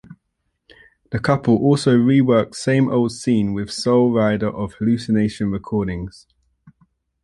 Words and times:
The 1.11 1.19
couple 1.19 1.57
also 1.57 1.95
reworked 1.95 2.55
Same 2.55 2.89
Old 2.89 3.11
Scene 3.11 3.53
with 3.53 3.69
Soul 3.71 4.11
Rider 4.13 4.49
of 4.49 4.73
Hallucination 4.79 5.51
Recordings. 5.51 6.25